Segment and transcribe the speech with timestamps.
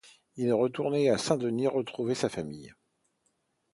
[0.35, 2.73] Il est retourné à Saint-Denis retrouver sa famille.